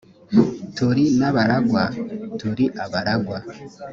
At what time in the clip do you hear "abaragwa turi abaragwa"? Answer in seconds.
1.29-3.37